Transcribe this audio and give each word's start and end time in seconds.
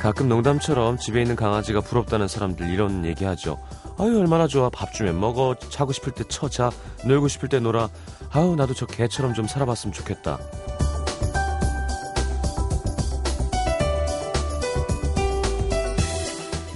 가끔 0.00 0.30
농담처럼 0.30 0.96
집에 0.96 1.20
있는 1.20 1.36
강아지가 1.36 1.82
부럽다는 1.82 2.26
사람들 2.26 2.70
이런 2.70 3.04
얘기하죠. 3.04 3.58
아유 3.98 4.18
얼마나 4.18 4.46
좋아 4.46 4.70
밥 4.70 4.94
주면 4.94 5.20
먹어 5.20 5.54
자고 5.68 5.92
싶을 5.92 6.12
때 6.14 6.24
쳐 6.24 6.48
자 6.48 6.70
놀고 7.04 7.28
싶을 7.28 7.50
때 7.50 7.60
놀아 7.60 7.90
아유 8.32 8.54
나도 8.56 8.72
저 8.72 8.86
개처럼 8.86 9.34
좀 9.34 9.46
살아봤으면 9.46 9.92
좋겠다. 9.92 10.38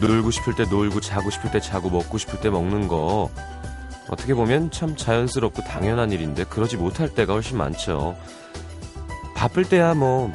놀고 0.01 0.31
싶을 0.31 0.55
때 0.55 0.65
놀고 0.65 1.01
자고 1.01 1.31
싶을 1.31 1.51
때 1.51 1.61
자고 1.61 1.89
먹고 1.89 2.19
싶을 2.19 2.41
때 2.41 2.51
먹는 2.51 2.89
거 2.89 3.31
어떻게 4.11 4.35
보면 4.35 4.71
참 4.71 4.97
자연스럽고 4.97 5.63
당연한 5.63 6.13
일인데 6.13 6.45
그러지 6.45 6.77
못할 6.77 7.09
때가 7.09 7.33
훨씬 7.33 7.57
많죠. 7.57 8.15
바쁠 9.35 9.65
때야 9.65 9.95
뭐 9.95 10.31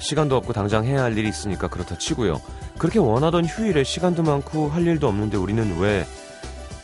시간도 0.00 0.36
없고 0.36 0.52
당장 0.52 0.84
해야 0.84 1.02
할 1.02 1.16
일이 1.16 1.28
있으니까 1.28 1.68
그렇다 1.68 1.96
치고요. 1.98 2.40
그렇게 2.78 2.98
원하던 2.98 3.44
휴일에 3.44 3.84
시간도 3.84 4.22
많고 4.22 4.68
할 4.68 4.86
일도 4.86 5.06
없는데 5.06 5.36
우리는 5.36 5.78
왜 5.78 6.06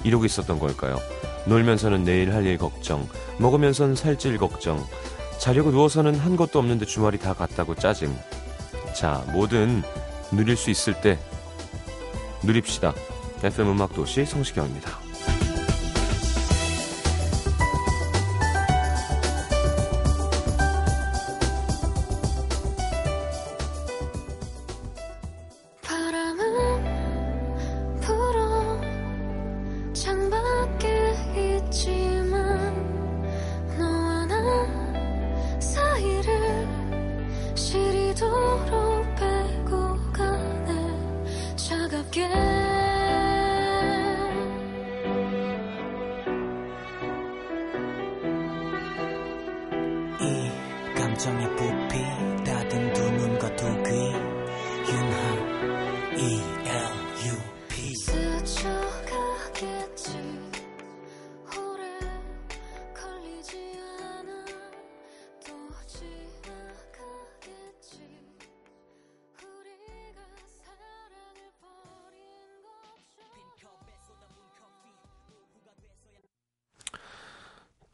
이러고 0.05 0.25
있었던 0.25 0.59
걸까요? 0.59 0.99
놀면서는 1.47 2.05
내일 2.05 2.33
할 2.35 2.45
일 2.47 2.59
걱정, 2.59 3.09
먹으면서는 3.39 3.95
살찔 3.97 4.37
걱정, 4.39 4.85
자려고 5.39 5.71
누워서는 5.71 6.15
한 6.17 6.37
것도 6.37 6.59
없는데 6.59 6.85
주말이 6.87 7.19
다 7.19 7.33
갔다고 7.35 7.75
짜증. 7.75 8.17
자, 8.95 9.25
뭐든 9.33 9.83
누릴 10.33 10.57
수 10.57 10.71
있을 10.71 11.01
때 11.01 11.19
누립시다. 12.43 12.95
FM 13.43 13.71
음악 13.71 13.95
도시 13.95 14.25
성시경입니다. 14.25 15.06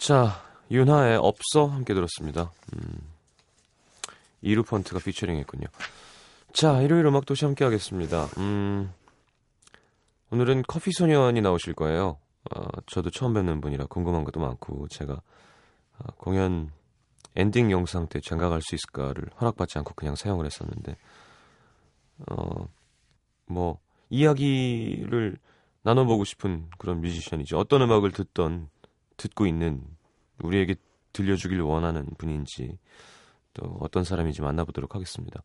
자, 0.02 0.42
윤하의 0.68 1.16
없어 1.16 1.66
함께 1.66 1.94
들었습니다. 1.94 2.50
음, 2.74 3.01
이루펀트가 4.42 5.00
피처링 5.00 5.36
했군요. 5.38 5.66
자, 6.52 6.82
일요일 6.82 7.06
음악 7.06 7.24
도시 7.24 7.44
함께 7.44 7.64
하겠습니다. 7.64 8.26
음, 8.38 8.92
오늘은 10.30 10.64
커피 10.68 10.90
소년이 10.92 11.40
나오실 11.40 11.74
거예요. 11.74 12.18
어, 12.54 12.60
저도 12.86 13.10
처음 13.10 13.34
뵙는 13.34 13.60
분이라 13.60 13.86
궁금한 13.86 14.24
것도 14.24 14.40
많고, 14.40 14.88
제가 14.88 15.14
어, 15.14 16.06
공연 16.18 16.70
엔딩 17.36 17.70
영상 17.70 18.08
때 18.08 18.20
장가갈 18.20 18.60
수 18.62 18.74
있을까를 18.74 19.30
허락받지 19.40 19.78
않고 19.78 19.94
그냥 19.94 20.14
사용을 20.14 20.44
했었는데, 20.44 20.96
어, 22.28 22.68
뭐, 23.46 23.78
이야기를 24.10 25.38
나눠보고 25.82 26.24
싶은 26.24 26.68
그런 26.78 27.00
뮤지션이죠. 27.00 27.58
어떤 27.58 27.82
음악을 27.82 28.12
듣던 28.12 28.68
듣고 29.16 29.46
있는 29.46 29.82
우리에게 30.42 30.74
들려주길 31.12 31.60
원하는 31.60 32.06
분인지 32.18 32.78
또 33.54 33.76
어떤 33.80 34.04
사람인지 34.04 34.42
만나보도록 34.42 34.94
하겠습니다. 34.94 35.42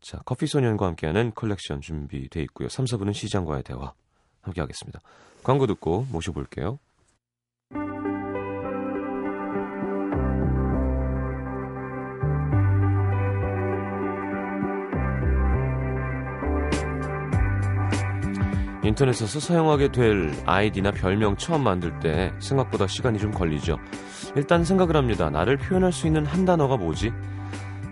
자, 0.00 0.18
커피 0.24 0.46
소년과 0.46 0.86
함께하는 0.86 1.32
컬렉션 1.34 1.80
준비돼 1.80 2.42
있고요. 2.42 2.68
3, 2.68 2.84
4분은 2.86 3.14
시장과의 3.14 3.62
대화 3.62 3.92
함께 4.40 4.60
하겠습니다. 4.60 5.00
광고 5.42 5.66
듣고 5.66 6.06
모셔볼게요. 6.10 6.78
인터넷에서 18.82 19.38
사용하게 19.38 19.92
될 19.92 20.32
아이디나 20.44 20.90
별명 20.90 21.36
처음 21.36 21.62
만들 21.62 21.98
때 22.00 22.32
생각보다 22.40 22.86
시간이 22.86 23.18
좀 23.18 23.30
걸리죠. 23.30 23.78
일단 24.34 24.64
생각을 24.64 24.96
합니다. 24.96 25.30
나를 25.30 25.56
표현할 25.56 25.92
수 25.92 26.06
있는 26.06 26.26
한 26.26 26.44
단어가 26.44 26.76
뭐지? 26.76 27.12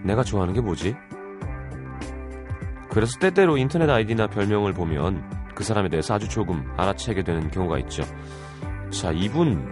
내가 0.03 0.25
좋아하는 0.25 0.53
게 0.55 0.61
뭐지? 0.61 0.97
그래서 2.91 3.19
때때로 3.21 3.57
인터넷 3.57 3.89
아이디나 3.89 4.27
별명을 4.27 4.73
보면 4.73 5.23
그 5.55 5.63
사람에 5.63 5.89
대해서 5.89 6.15
아주 6.15 6.29
조금 6.29 6.65
알아채게 6.77 7.23
되는 7.23 7.51
경우가 7.51 7.79
있죠. 7.81 8.03
자, 8.91 9.13
이분 9.13 9.65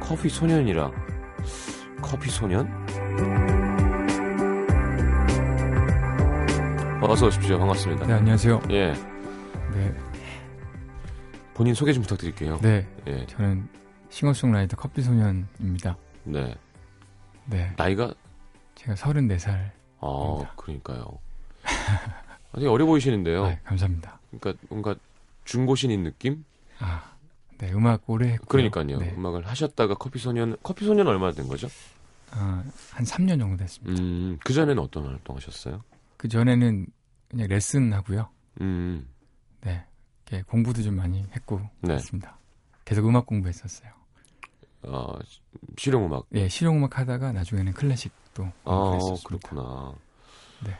커피 0.00 0.30
소년이라 0.30 0.90
커피 2.00 2.30
소년? 2.30 2.70
어서 7.02 7.26
오십시오. 7.26 7.58
반갑습니다. 7.58 8.06
네, 8.06 8.14
안녕하세요. 8.14 8.60
예. 8.70 9.15
네. 9.76 9.94
본인 11.54 11.74
소개 11.74 11.92
좀 11.92 12.02
부탁드릴게요. 12.02 12.58
네. 12.62 12.86
예. 13.06 13.26
저는 13.26 13.68
싱어송라이터 14.10 14.76
커피소년입니다. 14.76 15.96
네. 16.24 16.54
네. 17.46 17.72
나이가? 17.76 18.14
제가 18.74 18.94
34살. 18.94 19.70
아, 20.00 20.52
그러니까요. 20.56 21.18
되게 22.54 22.66
어려 22.66 22.86
보이시는데요. 22.86 23.44
아, 23.44 23.56
감사합니다. 23.64 24.20
그러니까 24.30 24.66
뭔가 24.68 24.94
중고신인 25.44 26.04
느낌? 26.04 26.44
아, 26.78 27.12
네. 27.58 27.72
음악 27.72 28.08
오래 28.08 28.28
했고 28.32 28.46
그러니까요. 28.46 28.98
네. 28.98 29.14
음악을 29.16 29.46
하셨다가 29.46 29.94
커피소년, 29.94 30.56
커피소년 30.62 31.06
얼마나 31.06 31.32
된 31.32 31.48
거죠? 31.48 31.68
아, 32.30 32.64
한 32.92 33.04
3년 33.04 33.38
정도 33.38 33.56
됐습니다. 33.56 34.02
음, 34.02 34.38
그전에는 34.44 34.78
어떤 34.82 35.06
활동 35.06 35.36
하셨어요? 35.36 35.82
그전에는 36.16 36.86
그냥 37.28 37.48
레슨 37.48 37.92
하고요. 37.92 38.28
음. 38.60 39.06
네. 40.30 40.42
공부도 40.42 40.82
좀 40.82 40.96
많이 40.96 41.24
했고 41.34 41.58
네. 41.80 41.88
그렇습니다. 41.88 42.38
계속 42.84 43.06
음악 43.08 43.26
공부했었어요. 43.26 43.90
어, 44.82 45.18
실용음악. 45.76 46.26
예, 46.34 46.48
실용음악 46.48 46.98
하다가 46.98 47.32
나중에는 47.32 47.72
클래식도 47.72 48.44
아, 48.64 48.98
그렇구나. 49.26 49.94
네. 50.64 50.76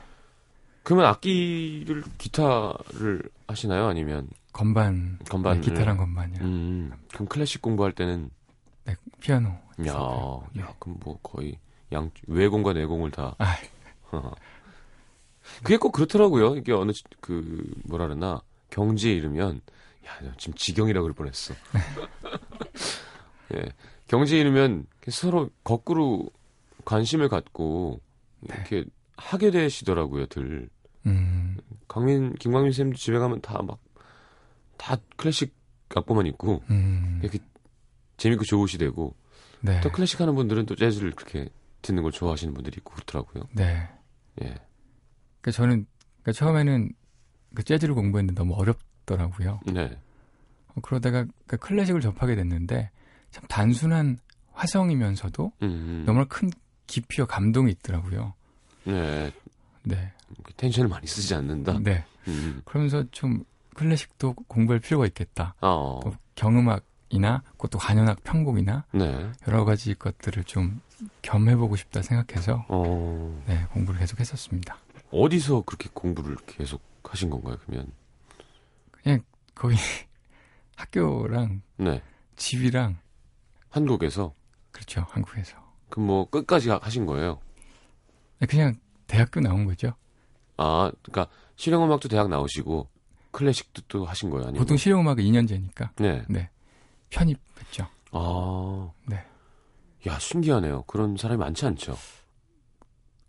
그러면 0.83 1.07
악기를 1.07 2.05
기타를 2.19 3.23
하시나요? 3.49 3.87
아니면 3.87 4.29
건반, 4.53 5.19
건반, 5.29 5.61
네, 5.61 5.69
기타랑 5.69 5.97
건반이랑. 5.97 6.47
음, 6.47 6.93
그럼 7.13 7.27
클래식 7.29 7.61
공부할 7.61 7.93
때는 7.93 8.31
네, 8.85 8.95
피아노. 9.21 9.49
야, 9.49 9.59
네. 10.55 10.63
야, 10.63 10.75
그럼 10.79 10.99
뭐 11.03 11.19
거의 11.23 11.59
양 11.93 12.11
외공과 12.27 12.73
내공을 12.73 13.11
다. 13.11 13.35
아. 13.39 13.57
그게 15.63 15.77
꼭 15.77 15.93
그렇더라고요. 15.93 16.57
이게 16.57 16.73
어느 16.73 16.93
그 17.21 17.73
뭐라 17.85 18.07
그러나 18.07 18.41
경지에 18.77 19.13
이르면 19.15 19.63
야 20.07 20.33
지금 20.37 20.55
지경이라 20.55 21.01
그럴 21.01 21.15
뻔했어. 21.15 21.55
예, 23.55 23.63
경지에 24.09 24.41
이르면 24.41 24.87
서로 25.09 25.49
거꾸로 25.65 26.29
관심을 26.85 27.29
갖고 27.29 28.01
이렇게 28.43 28.81
네. 28.81 28.85
하게 29.17 29.51
되시더라고요, 29.51 30.27
들. 30.27 30.69
음. 31.07 31.57
강민 31.89 32.35
김광민 32.35 32.73
쌤도 32.73 32.97
집에 32.97 33.19
가면 33.19 33.41
다 33.41 33.63
막 33.63 33.79
다 34.77 34.99
클래식 35.17 35.55
악보만 35.95 36.27
있고 36.27 36.63
음. 36.69 37.19
이렇게 37.23 37.39
재밌고 38.19 38.45
좋으시되고 38.45 39.17
네. 39.63 39.81
또 39.81 39.91
클래식 39.91 40.21
하는 40.21 40.35
분들은 40.35 40.67
또 40.67 40.77
재즈를 40.77 41.13
그렇게 41.13 41.49
듣는 41.81 42.03
걸 42.03 42.13
좋아하시는 42.13 42.53
분들이 42.53 42.77
있고 42.77 42.93
그렇더라고요. 42.93 43.45
네. 43.55 43.89
예. 44.43 44.55
그 45.41 45.51
저는 45.51 45.87
그러니까 46.23 46.33
처음에는 46.33 46.91
그 47.57 47.65
재즈를 47.65 47.95
공부했는데 47.95 48.39
너무 48.39 48.55
어렵더라고요. 48.55 49.61
네. 49.67 49.99
어, 50.69 50.81
그러다가 50.83 51.25
그 51.47 51.57
클래식을 51.57 52.03
접하게 52.03 52.37
됐는데 52.37 52.91
참 53.31 53.45
단순한 53.49 54.19
화성이면서도 54.53 55.53
음. 55.63 56.05
너무나 56.07 56.27
큰 56.27 56.51
깊이와 56.87 57.27
감동이 57.27 57.73
있더라고요. 57.73 58.35
네. 58.85 59.33
네. 59.83 60.13
텐션을 60.57 60.89
많이 60.89 61.07
쓰지 61.07 61.35
않는다. 61.35 61.79
네. 61.83 62.05
음. 62.29 62.61
그러면서 62.65 63.05
좀 63.11 63.43
클래식도 63.75 64.35
공부할 64.49 64.81
필요가 64.81 65.07
있겠다. 65.07 65.55
어. 65.63 66.01
또 66.03 66.15
경음악이나 66.35 67.43
또 67.71 67.79
관현악 67.79 68.23
편곡이나 68.23 68.85
네. 68.93 69.31
여러 69.49 69.65
가지 69.65 69.95
것들을 69.95 70.45
좀 70.45 70.81
겸해보고 71.23 71.77
싶다 71.77 72.03
생각해서 72.03 72.65
어. 72.69 73.43
네 73.47 73.67
공부를 73.73 74.01
계속 74.01 74.21
했었습니다. 74.21 74.79
어디서 75.11 75.63
그렇게 75.63 75.89
공부를 75.93 76.37
계속 76.47 76.83
하신 77.13 77.31
건가요? 77.31 77.57
그러면 77.65 77.93
그냥 78.91 79.23
거의 79.55 79.77
학교랑 80.77 81.63
네. 81.77 82.03
집이랑 82.37 82.99
한국에서 83.71 84.35
그렇죠 84.71 85.07
한국에서 85.11 85.57
그럼 85.89 86.07
뭐 86.07 86.29
끝까지 86.29 86.71
하신 86.71 87.07
거예요? 87.07 87.41
네, 88.39 88.47
그냥 88.47 88.75
대학교 89.07 89.41
나온 89.41 89.65
거죠. 89.65 89.95
아, 90.57 90.91
그러니까 91.03 91.33
실용음악도 91.57 92.09
대학 92.09 92.29
나오시고 92.29 92.89
클래식도 93.31 93.83
또 93.89 94.05
하신 94.05 94.31
거예요? 94.31 94.47
아니면 94.49 94.59
보통 94.59 94.77
실용음악은 94.77 95.23
2년제니까. 95.23 95.91
네. 95.97 96.25
네. 96.29 96.51
편입했죠. 97.11 97.87
아. 98.13 98.91
네. 99.07 99.25
야, 100.07 100.19
신기하네요. 100.19 100.83
그런 100.83 101.17
사람이 101.17 101.39
많지 101.39 101.67
않죠. 101.67 101.97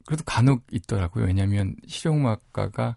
그래도 0.05 0.23
간혹 0.23 0.63
있더라고요. 0.71 1.25
왜냐하면 1.25 1.75
실용음악가가 1.87 2.95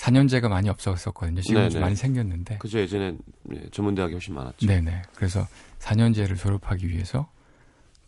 4년제가 0.00 0.48
많이 0.48 0.68
없었었거든요. 0.70 1.42
지금 1.42 1.68
좀 1.68 1.80
많이 1.82 1.94
생겼는데. 1.94 2.58
그죠. 2.58 2.78
예전에 2.78 3.16
전문대학이 3.70 4.14
훨씬 4.14 4.34
많았죠. 4.34 4.66
네네. 4.66 5.02
그래서 5.14 5.46
4년제를 5.78 6.38
졸업하기 6.38 6.88
위해서 6.88 7.30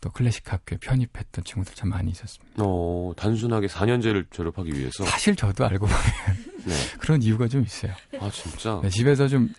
또 0.00 0.10
클래식 0.10 0.50
학교에 0.50 0.78
편입했던 0.78 1.44
친구들 1.44 1.74
참 1.74 1.90
많이 1.90 2.10
있었습니다. 2.10 2.54
어, 2.58 3.12
단순하게 3.16 3.66
4년제를 3.66 4.26
졸업하기 4.30 4.72
위해서? 4.72 5.04
사실 5.04 5.36
저도 5.36 5.66
알고 5.66 5.86
보면 5.86 6.02
네. 6.64 6.74
그런 6.98 7.22
이유가 7.22 7.46
좀 7.46 7.62
있어요. 7.62 7.92
아, 8.18 8.30
진짜? 8.30 8.80
네, 8.82 8.88
집에서 8.88 9.28
좀, 9.28 9.50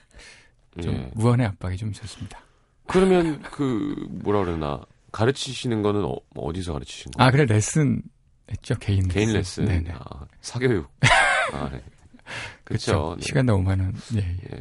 좀 0.81 0.93
예. 0.93 1.11
무한의 1.13 1.45
압박이 1.47 1.77
좀 1.77 1.91
있었습니다. 1.91 2.39
그러면 2.87 3.41
그, 3.43 3.95
뭐라 4.09 4.43
그러나, 4.43 4.81
가르치시는 5.11 5.83
거는 5.83 6.03
어, 6.03 6.53
디서 6.53 6.73
가르치신 6.73 7.11
거예요? 7.11 7.27
아, 7.27 7.31
그래, 7.31 7.45
레슨 7.45 8.01
했죠, 8.51 8.75
개인 8.79 9.03
레슨. 9.03 9.09
개인 9.13 9.33
레슨? 9.33 9.65
네네. 9.65 9.91
아, 9.93 10.25
사교육. 10.41 10.89
아, 11.53 11.69
네. 11.71 11.81
그렇죠. 12.63 13.15
네. 13.17 13.25
시간 13.25 13.45
너무 13.45 13.63
많은, 13.63 13.93
예. 14.15 14.19
예. 14.19 14.57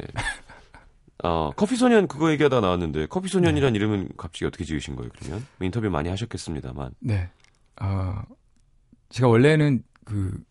어, 1.23 1.51
커피 1.55 1.75
소년 1.75 2.07
그거 2.07 2.31
얘기하다 2.31 2.59
나왔는데 2.59 3.07
커피 3.07 3.29
소년이란 3.29 3.73
네. 3.73 3.77
이름은 3.77 4.09
갑자기 4.17 4.45
어떻게 4.45 4.65
지으신 4.65 4.95
거예요? 4.95 5.09
그러면 5.17 5.45
뭐 5.57 5.65
인터뷰 5.65 5.89
많이 5.89 6.09
하셨겠습니다만. 6.09 6.91
네. 6.99 7.29
어, 7.81 8.21
제가 9.09 9.29
원래는 9.29 9.83
그 10.03 10.43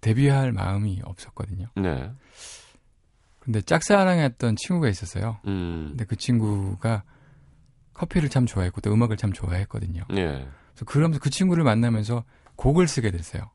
데뷔할 0.00 0.52
마음이 0.52 1.02
없었거든요. 1.04 1.68
네. 1.76 2.10
근데 3.38 3.60
짝사랑했던 3.62 4.56
친구가 4.56 4.88
있었어요. 4.88 5.38
음. 5.46 5.88
근데 5.90 6.04
그 6.04 6.16
친구가 6.16 7.04
커피를 7.94 8.28
참 8.28 8.46
좋아했고 8.46 8.80
또 8.80 8.92
음악을 8.92 9.16
참 9.16 9.32
좋아했거든요. 9.32 10.04
네. 10.10 10.46
그래서 10.72 10.84
그러면서 10.86 11.20
그 11.20 11.30
친구를 11.30 11.64
만나면서 11.64 12.24
곡을 12.56 12.88
쓰게 12.88 13.10
됐어요. 13.10 13.50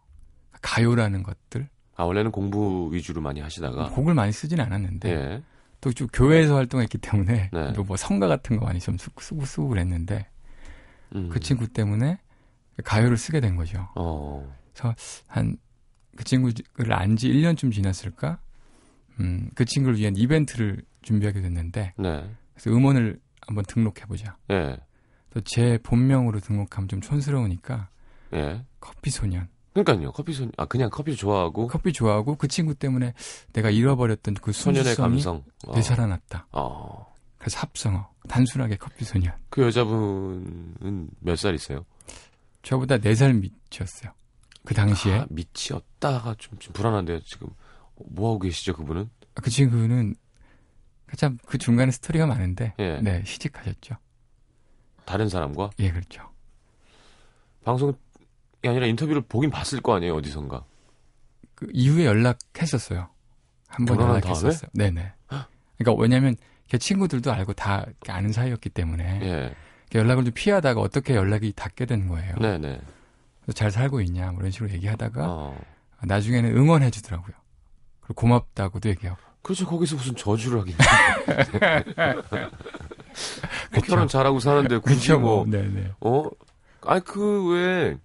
가요라는 0.62 1.24
것들. 1.24 1.70
아 1.96 2.04
원래는 2.04 2.32
공부 2.32 2.90
위주로 2.92 3.22
많이 3.22 3.40
하시다가 3.40 3.90
곡을 3.90 4.14
많이 4.14 4.32
쓰진 4.32 4.60
않았는데 4.60 5.16
네. 5.16 5.44
또좀 5.82 6.08
교회에서 6.14 6.56
활동했기 6.56 6.98
때문에 6.98 7.50
네. 7.54 7.74
또뭐 7.74 7.98
성가 7.98 8.28
같은 8.28 8.58
거 8.58 8.66
많이 8.66 8.80
좀 8.80 8.98
쓰고 8.98 9.22
쓰고, 9.22 9.46
쓰고 9.46 9.68
그랬는데 9.70 10.28
음. 11.16 11.30
그 11.30 11.40
친구 11.40 11.68
때문에 11.68 12.20
가요를 12.84 13.18
쓰게 13.18 13.40
된 13.40 13.56
거죠. 13.56 13.88
어. 13.96 14.46
그래서 14.74 14.96
한 15.28 15.58
그 16.16 16.24
친구를 16.24 16.94
안 16.94 17.16
지 17.18 17.30
1년쯤 17.30 17.72
지났을까? 17.72 18.40
음, 19.20 19.50
그 19.56 19.66
친구를 19.66 19.98
위한 20.00 20.16
이벤트를 20.16 20.82
준비하게 21.02 21.42
됐는데 21.42 21.94
네. 21.98 22.30
그래서 22.54 22.70
음원을 22.70 23.20
한번 23.42 23.64
등록해 23.66 24.06
보자. 24.08 24.38
네. 24.48 24.78
제 25.44 25.78
본명으로 25.84 26.40
등록하면 26.40 26.88
좀 26.88 27.02
촌스러우니까 27.02 27.90
네. 28.32 28.66
커피 28.80 29.10
소년. 29.10 29.50
그러니까요. 29.84 30.12
커피 30.14 30.34
손, 30.34 30.52
아, 30.58 30.66
그냥 30.66 30.90
커피 30.90 31.16
좋아하고. 31.16 31.68
커피 31.68 31.92
좋아하고 31.92 32.36
그 32.36 32.48
친구 32.48 32.74
때문에 32.76 33.14
내가 33.54 33.70
잃어버렸던 33.70 34.36
그 34.36 34.52
소년의 34.54 34.96
감성. 34.96 35.44
어. 35.68 35.74
되살아났다. 35.74 36.48
어. 36.54 37.14
그래서 37.38 37.60
합성어. 37.60 38.10
단순하게 38.30 38.78
커피 38.78 39.04
소년. 39.06 39.34
그 39.50 39.62
여자분은 39.64 41.10
몇 41.20 41.36
살이세요? 41.38 41.86
저보다 42.64 42.98
4살 42.98 43.36
밑이었어요. 43.40 44.12
그 44.64 44.74
당시에. 44.74 45.20
아, 45.20 45.28
밑이었다가 45.30 46.36
좀, 46.40 46.58
좀 46.58 46.74
불안한데요, 46.74 47.20
지금. 47.22 47.50
뭐 47.98 48.30
하고 48.30 48.40
계시죠, 48.40 48.74
그분은? 48.76 49.10
그 49.36 49.50
친구는 49.50 50.16
참 51.18 51.38
그 51.46 51.58
중간에 51.58 51.92
스토리가 51.92 52.26
많은데. 52.26 52.74
예. 52.80 53.00
네, 53.02 53.24
시집하셨죠. 53.26 53.96
다른 55.06 55.30
사람과? 55.30 55.70
예, 55.80 55.92
그렇죠. 55.92 56.24
방송 57.64 57.94
아니라 58.68 58.86
인터뷰를 58.88 59.22
보긴 59.22 59.50
봤을 59.50 59.82
거 59.82 59.96
아니에요, 59.96 60.16
어디선가. 60.16 60.64
그 61.56 61.68
이후에 61.74 62.06
연락했었어요. 62.06 63.08
한 63.68 63.86
번 63.86 64.00
연락했었어요. 64.00 64.70
다음에? 64.78 64.92
네네. 64.92 65.12
그러니까 65.78 66.02
왜냐면 66.02 66.36
제 66.68 66.78
친구들도 66.78 67.32
알고 67.32 67.54
다 67.54 67.86
아는 68.08 68.32
사이였기 68.32 68.70
때문에 68.70 69.20
예. 69.24 69.56
연락을 69.94 70.24
좀 70.26 70.34
피하다가 70.34 70.80
어떻게 70.82 71.16
연락이 71.16 71.52
닿게 71.54 71.86
된 71.86 72.08
거예요. 72.08 72.36
네네. 72.38 72.80
잘 73.54 73.70
살고 73.72 74.02
있냐 74.02 74.32
뭐 74.32 74.40
이런 74.40 74.52
식으로 74.52 74.72
얘기하다가 74.72 75.26
어. 75.28 75.60
나중에는 76.04 76.56
응원해 76.58 76.90
주더라고요. 76.92 77.36
그리고 78.02 78.14
고맙다고도 78.22 78.90
얘기하고. 78.90 79.20
그렇죠. 79.42 79.66
거기서 79.68 79.96
무슨 79.98 80.16
저주를 80.16 80.62
하긴. 80.62 80.76
뭐 83.74 83.82
결혼 83.84 84.08
잘하고 84.08 84.40
사는데 84.40 84.78
굳이 84.80 85.00
그쵸, 85.10 85.20
뭐, 85.20 85.46
네네. 85.46 85.92
어? 86.02 86.24
아니 86.82 87.02
그 87.04 87.50
왜 87.52 87.98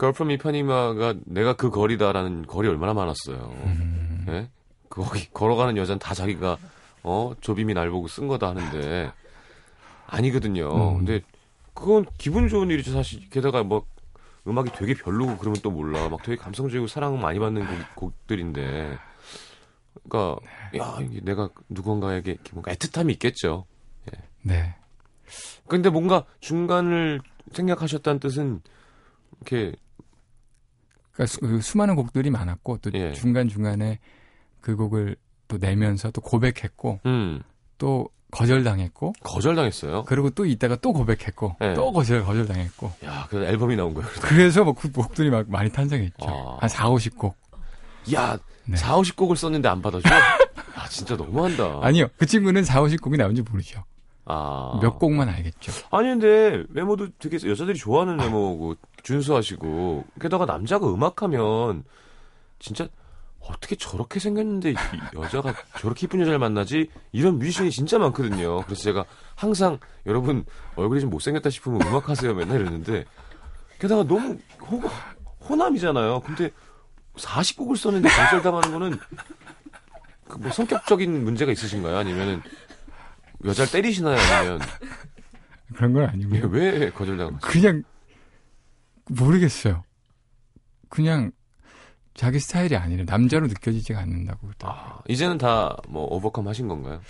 걸프롬 0.00 0.30
이파니마가 0.30 1.16
내가 1.26 1.52
그 1.52 1.68
거리다라는 1.68 2.46
거리 2.46 2.68
얼마나 2.68 2.94
많았어요. 2.94 3.54
음. 3.64 4.24
네? 4.26 4.48
거기 4.88 5.30
걸어가는 5.30 5.76
여자는 5.76 5.98
다 5.98 6.14
자기가 6.14 6.56
어 7.02 7.34
조빔이 7.42 7.74
날 7.74 7.90
보고 7.90 8.08
쓴 8.08 8.26
거다 8.26 8.48
하는데 8.48 9.12
아니거든요. 10.06 10.92
음. 10.92 10.96
근데 10.98 11.20
그건 11.74 12.06
기분 12.16 12.48
좋은 12.48 12.70
일이죠 12.70 12.92
사실. 12.92 13.28
게다가 13.28 13.62
뭐 13.62 13.84
음악이 14.48 14.70
되게 14.72 14.94
별로고 14.94 15.36
그러면 15.36 15.60
또 15.62 15.70
몰라. 15.70 16.08
막 16.08 16.22
되게 16.22 16.34
감성적이고 16.36 16.86
사랑 16.86 17.20
많이 17.20 17.38
받는 17.38 17.66
곡, 17.94 18.26
들인데 18.26 18.96
그러니까 20.08 20.40
야 20.78 20.98
이게 21.02 21.20
내가 21.20 21.50
누군가에게 21.68 22.38
뭔가 22.52 22.72
애틋함이 22.72 23.10
있겠죠. 23.12 23.66
예. 24.14 24.18
네. 24.40 24.74
근데 25.68 25.90
뭔가 25.90 26.24
중간을 26.40 27.20
생략하셨다는 27.52 28.18
뜻은 28.18 28.62
이렇게 29.36 29.76
그러니까 31.20 31.26
수, 31.26 31.40
그 31.40 31.60
수많은 31.60 31.96
곡들이 31.96 32.30
많았고 32.30 32.78
또 32.78 32.90
예. 32.94 33.12
중간 33.12 33.48
중간에 33.48 33.98
그 34.60 34.76
곡을 34.76 35.16
또 35.48 35.58
내면서 35.58 36.10
또 36.10 36.20
고백했고 36.22 37.00
음. 37.04 37.42
또 37.76 38.08
거절당했고 38.30 39.12
거절당했어요. 39.22 40.04
그리고 40.04 40.30
또 40.30 40.46
이따가 40.46 40.76
또 40.76 40.92
고백했고 40.92 41.56
네. 41.60 41.74
또 41.74 41.92
거절 41.92 42.24
거절당했고. 42.24 42.92
야, 43.04 43.26
그래서 43.28 43.50
앨범이 43.50 43.76
나온 43.76 43.92
거예요. 43.92 44.08
그래서 44.22 44.64
뭐 44.64 44.72
그 44.72 44.90
곡들이 44.90 45.30
막 45.30 45.50
많이 45.50 45.70
탄생했죠. 45.70 46.26
아. 46.26 46.58
한 46.60 46.68
4, 46.68 46.88
50곡. 46.88 47.34
야, 48.14 48.38
네. 48.64 48.76
4, 48.76 48.96
50곡을 48.96 49.36
썼는데 49.36 49.68
안 49.68 49.82
받아줘? 49.82 50.08
야, 50.08 50.38
진짜 50.88 51.16
너무한다. 51.16 51.80
아니요. 51.82 52.06
그 52.16 52.24
친구는 52.24 52.62
4, 52.64 52.80
50곡이 52.82 53.16
나온지 53.18 53.42
모르죠. 53.42 53.84
아. 54.32 54.78
몇 54.80 54.98
곡만 54.98 55.28
알겠죠. 55.28 55.72
아니 55.90 56.08
근데 56.08 56.64
외모도 56.70 57.08
되게 57.18 57.36
여자들이 57.48 57.76
좋아하는 57.76 58.20
외모고 58.20 58.76
준수하시고 59.02 60.04
게다가 60.20 60.46
남자가 60.46 60.86
음악하면 60.88 61.82
진짜 62.60 62.86
어떻게 63.40 63.74
저렇게 63.74 64.20
생겼는데 64.20 64.74
여자가 65.14 65.54
저렇게 65.78 66.06
이쁜 66.06 66.20
여자를 66.20 66.38
만나지? 66.38 66.90
이런 67.10 67.38
뮤지션이 67.38 67.70
진짜 67.70 67.98
많거든요. 67.98 68.62
그래서 68.62 68.82
제가 68.82 69.04
항상 69.34 69.78
여러분 70.06 70.44
얼굴이 70.76 71.00
좀 71.00 71.10
못생겼다 71.10 71.50
싶으면 71.50 71.82
음악하세요 71.82 72.34
맨날 72.34 72.60
이러는데 72.60 73.04
게다가 73.80 74.04
너무 74.04 74.38
호, 74.60 74.80
호남이잖아요. 75.48 76.20
근데 76.20 76.50
40곡을 77.16 77.76
썼는데 77.76 78.08
거절당하는 78.08 78.72
거는 78.72 78.98
그 80.28 80.38
뭐 80.38 80.52
성격적인 80.52 81.24
문제가 81.24 81.50
있으신가요? 81.50 81.96
아니면은 81.96 82.40
여자를 83.44 83.70
때리시나요? 83.72 84.18
아니면 84.18 84.60
그런 85.74 85.92
건 85.92 86.08
아니고요. 86.08 86.46
왜, 86.48 86.70
왜 86.78 86.90
거절당한 86.90 87.34
거죠? 87.38 87.46
그냥 87.48 87.82
모르겠어요. 89.08 89.84
그냥 90.88 91.32
자기 92.14 92.38
스타일이 92.40 92.76
아니라 92.76 93.04
남자로 93.06 93.46
느껴지지가 93.46 93.98
않는다고. 94.00 94.50
아, 94.62 95.00
이제는 95.08 95.38
다 95.38 95.76
뭐 95.88 96.04
오버컴 96.14 96.46
하신 96.48 96.68
건가요? 96.68 97.00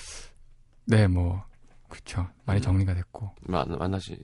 네, 0.84 1.06
뭐 1.08 1.42
그렇죠. 1.88 2.28
많이 2.44 2.60
음. 2.60 2.62
정리가 2.62 2.94
됐고. 2.94 3.34
만, 3.42 3.66
만나시. 3.78 4.18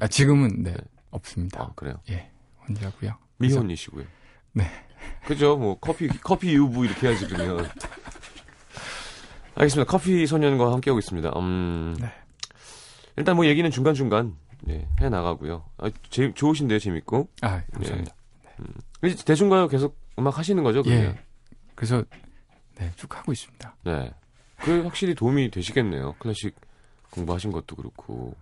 아 0.00 0.06
지금은 0.06 0.62
네, 0.62 0.72
네. 0.72 0.76
없습니다. 1.10 1.62
아 1.62 1.72
그래요? 1.74 2.00
예, 2.10 2.30
혼자고요. 2.68 3.16
미혼이시고요. 3.38 4.04
네. 4.54 4.64
그죠? 5.26 5.56
뭐 5.56 5.78
커피 5.78 6.06
커피 6.08 6.54
유부 6.54 6.86
이렇게 6.86 7.08
해야지 7.08 7.26
그러면. 7.26 7.68
알겠습니다. 9.54 9.90
커피 9.90 10.26
소년과 10.26 10.72
함께하고 10.72 10.98
있습니다. 10.98 11.30
음. 11.38 11.96
네. 12.00 12.10
일단 13.16 13.36
뭐 13.36 13.46
얘기는 13.46 13.68
중간 13.70 13.94
중간 13.94 14.36
예, 14.68 14.86
해 15.00 15.08
나가고요. 15.08 15.64
아, 15.78 15.90
제, 16.08 16.32
좋으신데요, 16.34 16.78
재밌고. 16.78 17.28
아, 17.42 17.62
감사합니다. 17.72 18.14
예. 18.46 18.50
음. 18.60 19.14
대중가요 19.26 19.68
계속 19.68 19.98
음악 20.18 20.38
하시는 20.38 20.62
거죠, 20.62 20.82
그러면? 20.82 21.04
예. 21.04 21.20
그래서 21.74 22.02
네, 22.78 22.90
쭉 22.96 23.16
하고 23.16 23.32
있습니다. 23.32 23.76
네. 23.84 24.12
그 24.58 24.82
확실히 24.84 25.14
도움이 25.14 25.50
되시겠네요. 25.50 26.14
클래식 26.18 26.54
공부하신 27.10 27.50
것도 27.52 27.76
그렇고. 27.76 28.34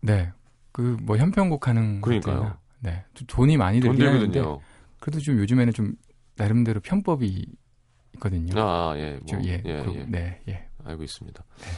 네. 0.00 0.30
그 0.72 0.96
뭐 1.02 1.16
현편곡 1.16 1.68
하는 1.68 2.00
그러니까요. 2.00 2.56
네. 2.80 3.04
돈이 3.26 3.56
많이 3.56 3.80
들긴 3.80 4.06
하는데 4.06 4.42
그래도 5.00 5.20
좀 5.20 5.38
요즘에는 5.38 5.72
좀 5.72 5.94
나름대로 6.36 6.80
편법이 6.80 7.46
있거든요. 8.14 8.60
아, 8.60 8.92
아 8.92 8.98
예. 8.98 9.12
뭐, 9.12 9.26
좀, 9.26 9.44
예, 9.44 9.62
예, 9.64 9.82
그, 9.82 9.94
예. 9.94 10.04
네, 10.06 10.40
예. 10.48 10.68
알고 10.84 11.02
있습니다. 11.02 11.44
네. 11.60 11.68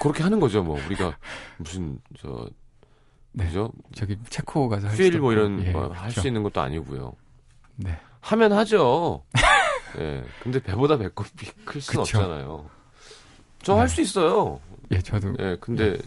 그렇게 0.00 0.22
하는 0.22 0.40
거죠, 0.40 0.62
뭐. 0.62 0.78
우리가 0.86 1.16
무슨 1.58 1.98
저 2.18 2.48
네. 3.32 3.46
그죠? 3.46 3.72
저기 3.94 4.18
체코 4.28 4.68
가서 4.68 4.88
할수 4.88 5.18
뭐 5.18 5.32
이런 5.32 5.64
예, 5.64 5.70
뭐 5.70 5.92
할수 5.92 6.26
있는 6.26 6.42
것도 6.42 6.60
아니고요. 6.60 7.12
네. 7.76 7.98
하면 8.20 8.52
하죠. 8.52 9.24
예. 9.98 10.24
근데 10.42 10.60
배보다 10.60 10.96
배꼽이 10.98 11.50
클 11.64 11.80
수는 11.80 12.04
그쵸. 12.04 12.18
없잖아요. 12.18 12.70
저 13.62 13.76
할수 13.76 13.96
네. 13.96 14.02
있어요. 14.02 14.60
예, 14.90 14.98
저도. 15.00 15.34
예, 15.38 15.56
근데. 15.60 15.92
예. 15.92 15.98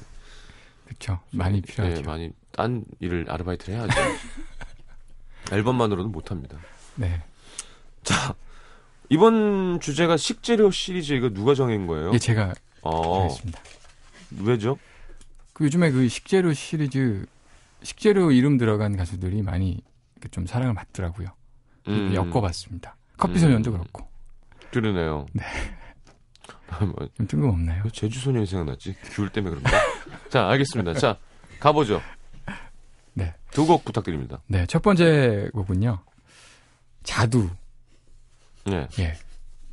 그쵸. 0.86 1.20
많이 1.32 1.62
필요하죠. 1.62 2.02
예, 2.02 2.06
많이, 2.06 2.32
딴 2.52 2.86
일을, 3.00 3.26
아르바이트를 3.28 3.76
해야죠. 3.76 3.94
앨범만으로는 5.52 6.12
못 6.12 6.30
합니다. 6.30 6.58
네. 6.96 7.22
자, 8.04 8.36
이번 9.10 9.80
주제가 9.80 10.18
식재료 10.18 10.72
시리즈 10.72 11.14
이거 11.14 11.30
누가 11.30 11.54
정한 11.54 11.88
거예요? 11.88 12.12
예, 12.14 12.18
제가 12.20 12.54
어. 12.82 13.02
정했습니다. 13.02 13.60
왜죠? 14.42 14.78
그 15.54 15.66
요즘에 15.66 15.92
그 15.92 16.08
식재료 16.08 16.54
시리즈, 16.54 17.26
식재료 17.84 18.32
이름 18.32 18.58
들어간 18.58 18.98
가수들이 18.98 19.42
많이 19.44 19.82
좀 20.32 20.46
사랑을 20.48 20.74
받더라고요. 20.74 21.28
음. 21.90 22.14
엮어봤습니다. 22.16 22.96
커피 23.18 23.40
소년도 23.40 23.72
음. 23.72 23.78
그렇고. 23.78 24.08
그러네요. 24.72 25.26
네. 25.34 25.44
뭐, 26.80 27.08
좀 27.16 27.28
뜬금없나요? 27.28 27.84
제주 27.92 28.20
소년이 28.20 28.48
생각났지. 28.48 28.96
귤 29.12 29.30
때문에 29.30 29.56
그런가? 29.58 29.78
자, 30.30 30.48
알겠습니다. 30.50 30.94
자, 30.96 31.18
가보죠. 31.60 32.02
네. 33.14 33.36
두 33.52 33.68
곡 33.68 33.86
부탁드립니다. 33.86 34.40
네, 34.48 34.66
첫 34.66 34.82
번째 34.82 35.50
곡은요. 35.54 36.00
자두. 37.04 37.50
네. 38.66 38.88
예. 39.00 39.14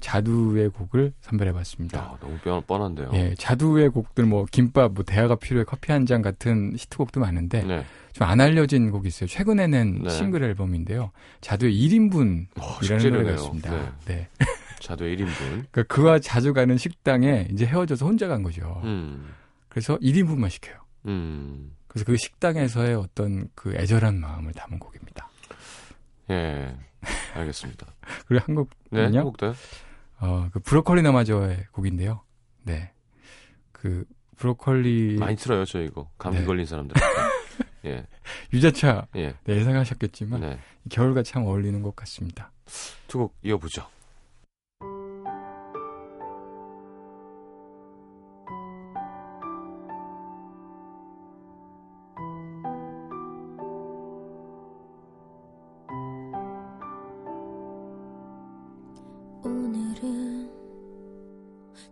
자두의 0.00 0.70
곡을 0.70 1.12
선별해봤습니다. 1.20 2.00
아, 2.00 2.16
너무 2.20 2.38
뻔, 2.38 2.62
뻔한데요. 2.66 3.10
예, 3.12 3.34
자두의 3.36 3.90
곡들 3.90 4.24
뭐 4.24 4.46
김밥, 4.50 4.92
뭐 4.92 5.04
대화가 5.04 5.36
필요해 5.36 5.64
커피 5.64 5.92
한 5.92 6.06
잔 6.06 6.22
같은 6.22 6.72
히트곡도 6.74 7.20
많은데 7.20 7.62
네. 7.64 7.84
좀안 8.14 8.40
알려진 8.40 8.90
곡이 8.90 9.08
있어요. 9.08 9.28
최근에 9.28 9.66
낸 9.66 10.02
네. 10.02 10.08
싱글 10.08 10.42
앨범인데요. 10.42 11.10
자두의 11.42 11.74
1인분이라는 11.74 13.06
어, 13.06 13.10
노래가 13.10 13.32
있습니다. 13.32 13.70
네. 13.70 13.92
네. 14.06 14.28
자두의 14.80 15.16
1인분. 15.18 15.36
그러니까 15.70 15.82
그와 15.82 16.18
자주 16.18 16.54
가는 16.54 16.78
식당에 16.78 17.46
이제 17.52 17.66
헤어져서 17.66 18.06
혼자 18.06 18.26
간 18.26 18.42
거죠. 18.42 18.80
음. 18.84 19.34
그래서 19.68 19.98
1인분만 19.98 20.48
시켜요. 20.48 20.76
음. 21.06 21.76
그래서 21.86 22.06
그 22.06 22.16
식당에서의 22.16 22.94
어떤 22.94 23.48
그 23.54 23.74
애절한 23.74 24.18
마음을 24.18 24.52
담은 24.54 24.78
곡입니다. 24.78 25.28
예. 26.30 26.74
알겠습니다. 27.34 27.86
그리고 28.26 28.44
한 28.46 28.54
곡은요. 28.54 29.10
네, 29.10 29.22
곡도 29.22 29.54
어, 30.20 30.48
그 30.52 30.60
브로콜리 30.60 31.02
너마저의 31.02 31.66
곡인데요. 31.72 32.22
네. 32.64 32.92
그 33.72 34.04
브로콜리 34.36 35.16
많이 35.18 35.36
틀어요, 35.36 35.64
저 35.64 35.80
이거. 35.80 36.10
감기 36.18 36.40
네. 36.40 36.44
걸린 36.44 36.66
사람들. 36.66 36.94
예. 37.86 38.06
유자차. 38.52 39.06
예. 39.16 39.34
네, 39.44 39.56
예상하셨겠지만 39.56 40.40
네. 40.40 40.58
겨울과 40.90 41.22
참 41.22 41.44
어울리는 41.44 41.80
것 41.82 41.96
같습니다. 41.96 42.52
두 43.08 43.18
곡 43.18 43.36
이어보죠. 43.42 43.86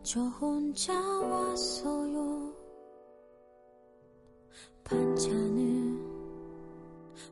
저 0.03 0.21
혼자 0.23 0.93
왔어요. 0.95 2.55
반찬을 4.85 5.99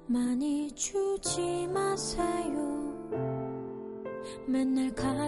많이 0.06 0.70
주지 0.72 1.66
마세요. 1.68 2.92
맨날 4.46 4.94
같 4.94 5.25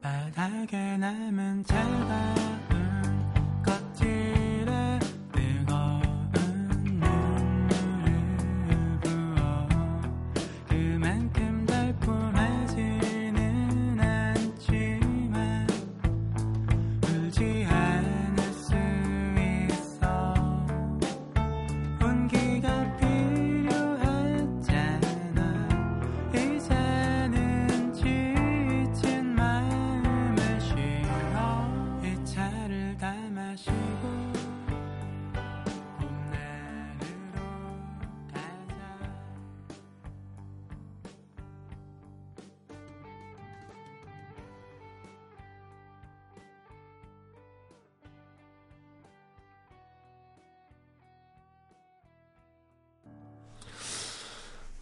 바닥에 0.00 0.96
남은 0.96 1.64
차가 1.64 2.59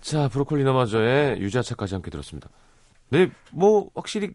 자, 0.08 0.28
브로콜리 0.28 0.64
너마저의 0.64 1.40
유자차까지 1.40 1.94
함께 1.94 2.10
들었습니다. 2.10 2.48
네, 3.10 3.30
뭐, 3.52 3.90
확실히 3.94 4.34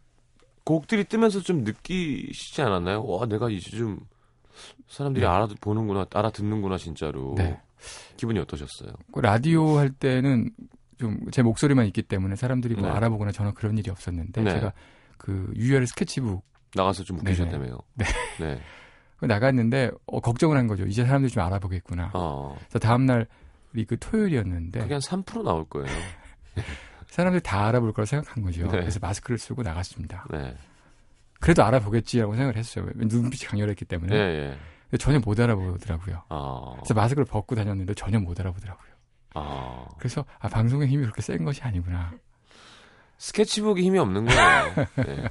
곡들이 0.63 1.03
뜨면서 1.03 1.41
좀 1.41 1.63
느끼시지 1.63 2.61
않았나요? 2.61 3.03
와, 3.05 3.25
내가 3.25 3.49
이제 3.49 3.71
좀 3.75 3.99
사람들이 4.87 5.25
네. 5.25 5.31
알아보는구나, 5.31 6.05
알아듣는구나, 6.13 6.77
진짜로. 6.77 7.35
네. 7.37 7.59
기분이 8.17 8.39
어떠셨어요? 8.39 8.93
그 9.11 9.19
라디오 9.19 9.77
할 9.77 9.89
때는 9.89 10.51
좀 10.99 11.19
제 11.31 11.41
목소리만 11.41 11.85
있기 11.87 12.03
때문에 12.03 12.35
사람들이 12.35 12.75
뭐 12.75 12.87
네. 12.87 12.95
알아보거나 12.95 13.31
저는 13.31 13.53
그런 13.55 13.77
일이 13.77 13.89
없었는데 13.89 14.41
네. 14.41 14.51
제가 14.51 14.73
그 15.17 15.51
유열의 15.55 15.87
스케치북 15.87 16.43
나가서 16.75 17.03
좀 17.03 17.17
웃기셨다며요. 17.19 17.77
네. 17.95 18.05
네. 18.39 18.61
나갔는데 19.27 19.91
어, 20.05 20.19
걱정을 20.19 20.55
한 20.57 20.67
거죠. 20.67 20.85
이제 20.85 21.03
사람들이 21.05 21.31
좀 21.31 21.43
알아보겠구나. 21.43 22.11
어. 22.13 22.55
그래서 22.59 22.79
다음 22.79 23.05
날우 23.05 23.25
리그 23.73 23.97
토요일이었는데 23.99 24.79
그게 24.79 24.93
한 24.93 25.01
3% 25.01 25.43
나올 25.43 25.65
거예요. 25.65 25.87
사람들이 27.07 27.43
다 27.43 27.67
알아볼 27.67 27.93
거라 27.93 28.05
생각한 28.05 28.43
거죠. 28.43 28.63
네. 28.63 28.79
그래서 28.79 28.99
마스크를 29.01 29.37
쓰고 29.37 29.61
나갔습니다. 29.61 30.25
네. 30.31 30.55
그래도 31.39 31.63
알아보겠지라고 31.63 32.33
생각을 32.33 32.55
했어요. 32.55 32.87
눈빛이 32.95 33.45
강렬했기 33.45 33.85
때문에. 33.85 34.15
네, 34.15 34.57
네. 34.91 34.97
전혀 34.97 35.19
못 35.19 35.39
알아보더라고요. 35.39 36.23
어... 36.29 36.75
그래서 36.77 36.93
마스크를 36.93 37.25
벗고 37.25 37.55
다녔는데 37.55 37.95
전혀 37.95 38.19
못 38.19 38.39
알아보더라고요. 38.39 38.93
아. 39.33 39.87
그래서 39.97 40.23
아 40.39 40.47
방송의 40.47 40.87
힘이 40.87 41.03
그렇게 41.03 41.21
센 41.21 41.43
것이 41.43 41.61
아니구나. 41.63 42.13
스케치북이 43.17 43.81
힘이 43.81 43.99
없는 43.99 44.25
거예요. 44.25 44.87
네. 44.97 45.29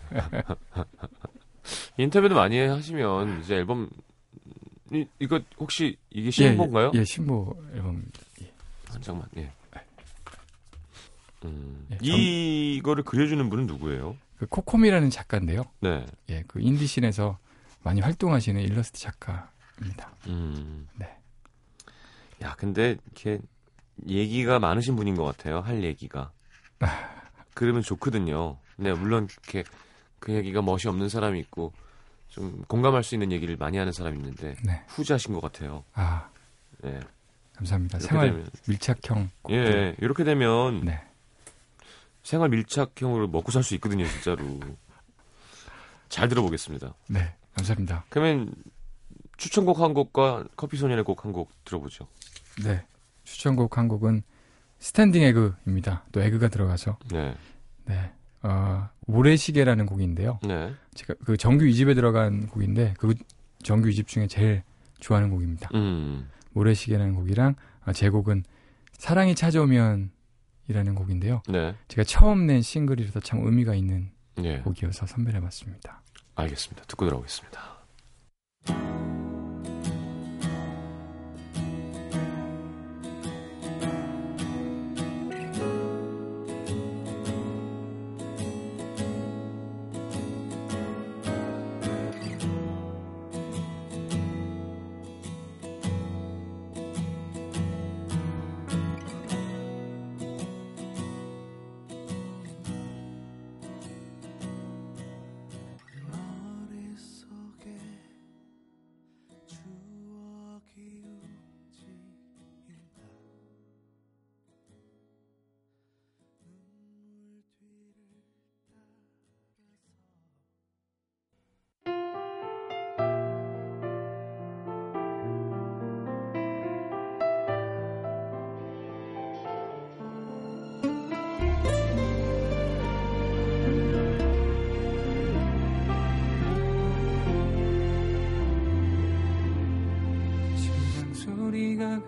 인터뷰도 1.96 2.34
많이 2.34 2.58
하시면 2.58 3.40
이제 3.40 3.56
앨범 3.56 3.88
이, 4.92 5.06
이거 5.18 5.40
혹시 5.58 5.96
이게 6.10 6.30
신보인가요? 6.30 6.90
예, 6.94 6.98
예, 6.98 7.00
예 7.00 7.04
신보 7.04 7.54
앨범 7.74 7.98
예. 7.98 8.00
한 8.92 9.02
장만. 9.02 9.26
예. 9.36 9.52
음, 11.44 11.88
예, 12.04 12.06
이거를 12.06 13.02
그려주는 13.02 13.50
분은 13.50 13.66
누구예요? 13.66 14.16
그 14.38 14.46
코코미라는 14.46 15.10
작가인데요. 15.10 15.64
네. 15.80 16.06
예, 16.28 16.44
그 16.46 16.60
인디 16.60 16.84
scene에서 16.84 17.38
많이 17.82 18.00
활동하시는 18.00 18.60
일러스트 18.60 19.00
작가입니다. 19.00 20.14
음. 20.28 20.88
네. 20.94 21.16
야, 22.42 22.54
근데 22.56 22.96
이렇게 23.06 23.40
얘기가 24.06 24.58
많으신 24.58 24.94
분인 24.96 25.16
것 25.16 25.24
같아요. 25.24 25.60
할 25.60 25.82
얘기가. 25.82 26.30
그러면 27.54 27.82
좋거든요. 27.82 28.58
네, 28.76 28.92
물론 28.92 29.28
이렇게 29.30 29.64
그 30.18 30.32
얘기가 30.32 30.62
멋이 30.62 30.82
없는 30.86 31.08
사람이 31.08 31.38
있고 31.40 31.72
좀 32.28 32.62
공감할 32.66 33.02
수 33.02 33.14
있는 33.14 33.30
얘기를 33.30 33.56
많이 33.56 33.78
하는 33.78 33.92
사람이 33.92 34.16
있는데 34.16 34.56
네. 34.64 34.82
후자신 34.88 35.34
것 35.34 35.40
같아요. 35.40 35.84
아, 35.94 36.28
네. 36.82 36.98
감사합니다. 37.56 37.98
생활 38.00 38.30
되면, 38.30 38.46
밀착형. 38.68 39.30
곡들. 39.42 39.96
예, 39.98 40.04
이렇게 40.04 40.24
되면 40.24 40.80
네. 40.84 41.00
생활 42.22 42.48
밀착형으로 42.50 43.28
먹고 43.28 43.50
살 43.52 43.62
수 43.62 43.74
있거든요, 43.76 44.06
진짜로. 44.06 44.60
잘 46.08 46.28
들어보겠습니다. 46.28 46.94
네, 47.08 47.34
감사합니다. 47.56 48.04
그러면 48.10 48.52
추천곡 49.36 49.80
한 49.80 49.94
곡과 49.94 50.44
커피 50.56 50.76
소년의 50.76 51.04
곡 51.04 51.24
한 51.24 51.32
곡 51.32 51.50
들어보죠. 51.64 52.06
네, 52.64 52.84
추천곡 53.24 53.78
한 53.78 53.88
곡은 53.88 54.22
스탠딩 54.78 55.22
에그입니다. 55.22 56.04
또 56.12 56.20
에그가 56.22 56.48
들어가서. 56.48 56.98
네. 57.10 57.34
네. 57.84 58.12
어, 58.42 58.88
모래시계라는 59.06 59.86
곡인데요. 59.86 60.40
네. 60.42 60.74
제가 60.94 61.14
그 61.24 61.36
정규 61.36 61.64
2집에 61.64 61.94
들어간 61.94 62.48
곡인데 62.48 62.94
그 62.98 63.14
정규 63.62 63.88
2집 63.88 64.08
중에 64.08 64.26
제일 64.26 64.62
좋아하는 64.98 65.30
곡입니다. 65.30 65.68
음. 65.74 66.28
모래시계라는 66.52 67.14
곡이랑 67.14 67.54
아, 67.84 67.92
제 67.92 68.10
곡은 68.10 68.44
사랑이 68.92 69.34
찾아오면 69.34 70.10
이라는 70.68 70.94
곡인데요. 70.94 71.42
네. 71.48 71.74
제가 71.88 72.04
처음 72.04 72.46
낸 72.46 72.62
싱글이라서 72.62 73.20
참 73.20 73.44
의미가 73.44 73.74
있는 73.74 74.10
네. 74.36 74.60
곡이어서 74.60 75.06
선별해봤습니다. 75.06 76.02
알겠습니다. 76.36 76.84
듣고 76.84 77.04
들어오겠습니다. 77.06 79.01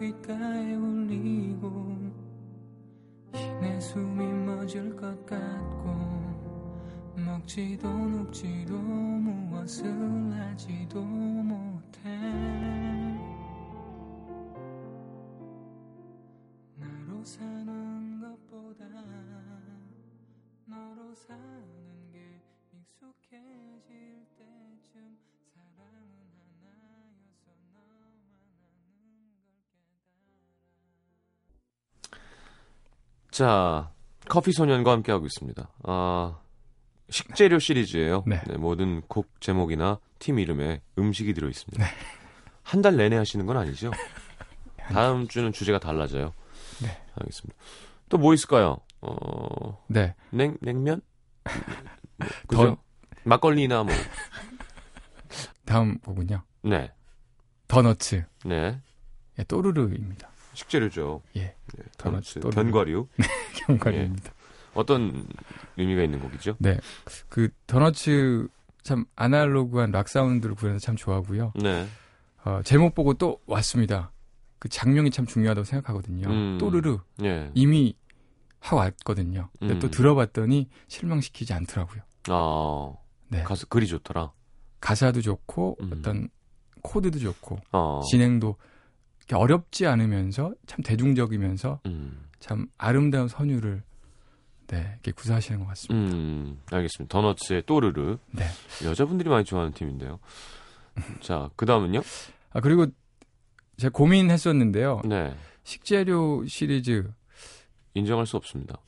귓가에 0.05 0.75
울리고 0.75 1.97
내 3.62 3.81
숨이 3.81 4.27
멎을 4.27 4.95
것 4.95 5.25
같고 5.25 5.95
먹지도 7.17 7.88
눕지도 7.88 8.75
무엇을 8.77 9.88
하지도 10.35 11.01
못해 11.01 12.93
자, 33.35 33.90
커피 34.29 34.53
소년과 34.53 34.92
함께하고 34.92 35.27
있습니다. 35.27 35.68
아, 35.83 36.38
식재료 37.11 37.59
시리즈예요. 37.59 38.23
네. 38.29 38.40
네, 38.47 38.57
모든 38.57 39.01
곡 39.09 39.40
제목이나 39.40 39.99
팀 40.20 40.38
이름에 40.38 40.83
음식이 40.97 41.35
들어 41.35 41.49
있습니다. 41.49 41.85
네. 41.85 41.90
한달 42.62 42.97
내내 42.97 43.16
하시는 43.16 43.44
건 43.44 43.57
아니죠? 43.57 43.90
다음 44.79 45.27
주는 45.27 45.51
주제가 45.53 45.81
달라져요. 45.81 46.33
네. 46.81 46.97
알겠습니다. 47.16 47.59
또 48.09 48.18
뭐 48.18 48.35
있을까요? 48.35 48.79
어, 49.01 49.83
네. 49.88 50.14
냉 50.31 50.57
냉면? 50.61 51.01
그죠? 52.47 52.77
더... 52.77 52.77
막걸리나 53.25 53.83
뭐. 53.83 53.92
다음 55.64 55.99
곡은요. 55.99 56.40
네. 56.62 56.92
더너츠. 57.66 58.27
네. 58.44 58.81
예, 59.40 59.42
또르르입니다. 59.42 60.31
식재료죠. 60.55 61.23
예. 61.37 61.55
네, 61.77 61.85
도넛, 61.99 62.25
견과류. 62.55 63.09
견과류입니다. 63.67 64.31
예. 64.31 64.45
어떤 64.75 65.27
의미가 65.77 66.03
있는 66.03 66.21
곡이죠? 66.21 66.57
네. 66.59 66.79
그 67.29 67.49
도너츠 67.67 68.49
참 68.83 69.05
아날로그한 69.17 69.90
락 69.93 70.09
사운드를 70.09 70.55
구해서 70.55 70.79
참 70.79 70.97
좋아하고요. 70.97 71.53
네. 71.62 71.87
어, 72.45 72.61
제목 72.64 72.95
보고 72.95 73.14
또 73.14 73.40
왔습니다. 73.47 74.12
그 74.59 74.69
장면이 74.69 75.11
참 75.11 75.27
중요하다고 75.27 75.64
생각하거든요. 75.64 76.29
음. 76.29 76.59
또르르. 76.59 76.99
예. 77.23 77.51
이미 77.55 77.97
하고 78.61 78.77
왔거든요. 78.77 79.51
근데 79.59 79.75
음. 79.75 79.79
또 79.79 79.90
들어봤더니 79.90 80.69
실망시키지 80.88 81.53
않더라고요. 81.53 82.03
아. 82.29 82.93
네. 83.29 83.43
가사 83.43 83.67
글이 83.69 83.87
좋더라. 83.87 84.33
가사도 84.81 85.21
좋고 85.23 85.79
음. 85.81 85.90
어떤 85.93 86.29
코드도 86.83 87.19
좋고 87.19 87.59
어. 87.73 88.01
진행도 88.11 88.57
어렵지 89.33 89.87
않으면서 89.87 90.55
참 90.67 90.83
대중적이면서 90.83 91.81
음. 91.87 92.27
참 92.41 92.67
아름다운 92.77 93.29
선율을 93.29 93.83
네, 94.67 94.79
이렇게 94.95 95.13
구사하시는 95.13 95.61
것 95.61 95.67
같습니다. 95.69 96.15
음, 96.17 96.61
알겠습니다. 96.71 97.13
더너츠의 97.13 97.63
또르르. 97.67 98.19
네. 98.31 98.45
여자분들이 98.85 99.29
많이 99.29 99.45
좋아하는 99.45 99.73
팀인데요. 99.73 100.19
자, 101.21 101.51
그 101.57 101.67
다음은요? 101.67 102.03
아, 102.51 102.61
그리고 102.61 102.87
제가 103.77 103.93
고민했었는데요. 103.93 105.03
네. 105.05 105.35
식재료 105.65 106.47
시리즈. 106.47 107.11
인정할 107.95 108.27
수 108.27 108.37
없습니다. 108.37 108.79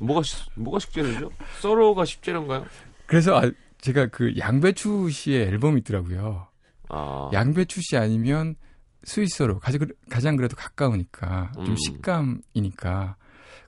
뭐가, 0.00 0.22
뭐가 0.54 0.78
식재료죠? 0.78 1.30
썰어가 1.60 2.04
식재료인가요? 2.04 2.64
그래서 3.06 3.36
아, 3.38 3.50
제가 3.80 4.06
그 4.06 4.36
양배추 4.38 5.10
씨의 5.10 5.46
앨범이 5.48 5.80
있더라고요. 5.80 6.48
아. 6.88 7.30
양배추 7.32 7.80
씨 7.82 7.96
아니면 7.96 8.56
스위스로 9.04 9.60
가장 9.60 10.36
그래도 10.36 10.56
가까우니까 10.56 11.52
좀 11.54 11.66
음. 11.66 11.76
식감이니까 11.76 13.16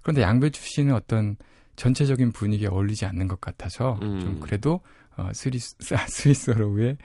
그런데 0.03 0.23
양배추 0.23 0.63
씨는 0.63 0.95
어떤 0.95 1.37
전체적인 1.77 2.33
분위기에 2.33 2.69
어울리지 2.69 3.05
않는 3.07 3.29
것 3.29 3.41
같아서 3.41 3.99
음. 4.03 4.21
좀 4.21 4.41
그래도 4.41 4.81
어, 5.17 5.31
스위스, 5.33 5.77
스위스로의 6.09 6.97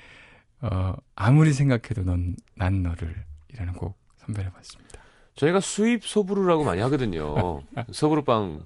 어, 0.61 0.93
아무리 1.15 1.53
생각해도 1.53 2.03
넌 2.03 2.35
난 2.55 2.83
너를 2.83 3.25
이라는 3.53 3.73
곡 3.73 3.97
선별해봤습니다. 4.17 5.01
저희가 5.35 5.59
수입 5.59 6.05
소브루라고 6.05 6.63
많이 6.63 6.81
하거든요. 6.81 7.63
소브루빵 7.91 8.63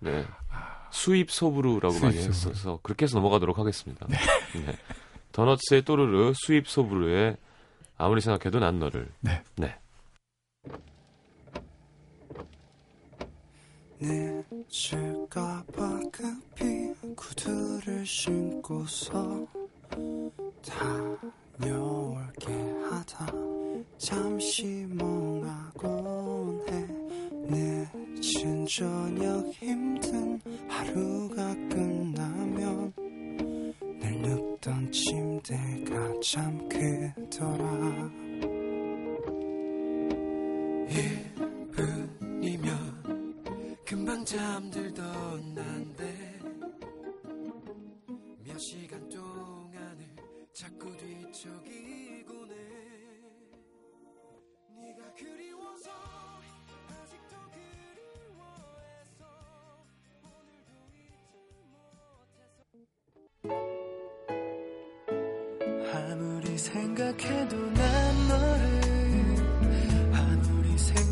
네. 0.00 0.24
수입 0.90 1.30
소브루라고 1.30 1.92
수입 1.92 2.02
많이. 2.04 2.16
했어서 2.16 2.80
그렇게 2.82 3.04
해서 3.04 3.18
넘어가도록 3.18 3.58
하겠습니다. 3.58 4.06
네. 4.08 4.16
네. 4.64 4.78
더너츠의 5.32 5.82
또르르 5.82 6.32
수입 6.34 6.68
소브루의 6.68 7.36
아무리 7.98 8.20
생각해도 8.20 8.60
난 8.60 8.78
너를. 8.78 9.08
네. 9.20 9.42
네. 9.56 9.76
늦을까봐 14.00 15.64
급히 16.12 16.94
구두를 17.16 18.06
신고서 18.06 19.44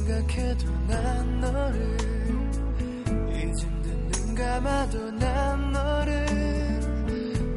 생각해도 0.06 0.70
난 0.86 1.40
너를. 1.40 1.96
잊은 3.32 3.82
듯눈 3.82 4.34
감아도 4.36 5.10
난 5.12 5.72
너를. 5.72 6.26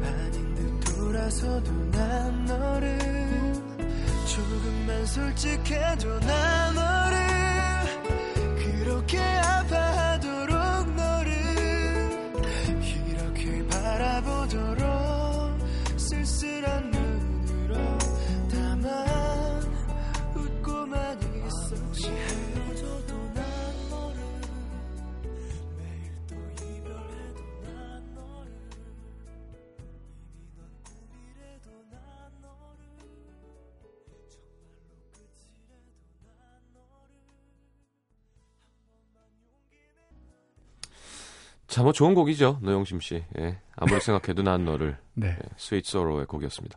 아닌 0.02 0.54
듯 0.56 0.80
돌아서도 0.80 1.70
난 1.92 2.44
너를. 2.46 2.98
조금만 4.26 5.06
솔직해도 5.06 6.20
난 6.20 6.74
너를 6.74 6.99
자, 41.70 41.84
뭐 41.84 41.92
좋은 41.92 42.14
곡이죠. 42.14 42.58
노영심 42.62 43.00
씨. 43.00 43.24
예. 43.38 43.58
아무리 43.76 44.00
생각해도 44.02 44.42
난 44.42 44.64
너를. 44.64 44.96
네. 45.14 45.28
예, 45.28 45.38
스윗 45.56 45.86
소로우의 45.86 46.26
곡이었습니다. 46.26 46.76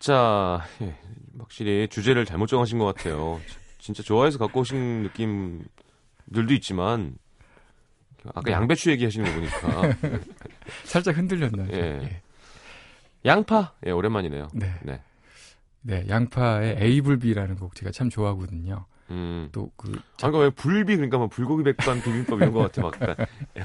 자, 0.00 0.64
예, 0.82 0.96
확실히 1.38 1.86
주제를 1.88 2.24
잘못 2.24 2.48
정하신 2.48 2.78
것 2.78 2.86
같아요. 2.86 3.40
진짜 3.78 4.02
좋아해서 4.02 4.38
갖고 4.38 4.60
오신 4.60 5.04
느낌들도 5.04 6.52
있지만 6.54 7.14
아까 8.26 8.42
네. 8.42 8.52
양배추 8.52 8.90
얘기하시는 8.90 9.24
거 9.26 9.32
보니까 9.32 9.96
살짝 10.84 11.16
흔들렸나요? 11.16 11.68
예. 11.72 12.00
예. 12.02 12.22
양파 13.24 13.74
예 13.86 13.90
오랜만이네요. 13.92 14.48
네. 14.54 14.74
네. 14.82 15.00
네, 15.82 16.04
양파의 16.08 16.76
애이불비라는 16.80 17.56
곡 17.56 17.74
제가 17.74 17.90
참 17.90 18.10
좋아하거든요. 18.10 18.86
음. 19.10 19.48
또그 19.52 20.00
아까 20.22 20.38
애이불비 20.38 20.96
그러니까 20.96 21.18
뭐 21.18 21.28
불고기 21.28 21.62
백반 21.64 22.00
비빔밥 22.02 22.38
이런 22.38 22.52
거 22.52 22.60
같아 22.60 22.82
막 22.82 22.94
약간 23.00 23.16
네. 23.54 23.62